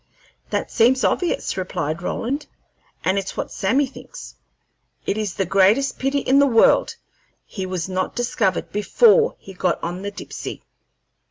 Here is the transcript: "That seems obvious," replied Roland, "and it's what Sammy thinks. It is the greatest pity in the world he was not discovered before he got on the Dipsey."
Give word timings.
"That 0.49 0.71
seems 0.71 1.03
obvious," 1.03 1.57
replied 1.57 2.01
Roland, 2.01 2.47
"and 3.03 3.19
it's 3.19 3.37
what 3.37 3.51
Sammy 3.51 3.85
thinks. 3.85 4.33
It 5.05 5.15
is 5.15 5.35
the 5.35 5.45
greatest 5.45 5.99
pity 5.99 6.21
in 6.21 6.39
the 6.39 6.47
world 6.47 6.95
he 7.45 7.67
was 7.67 7.87
not 7.87 8.15
discovered 8.15 8.71
before 8.71 9.35
he 9.37 9.53
got 9.53 9.77
on 9.83 10.01
the 10.01 10.09
Dipsey." 10.09 10.63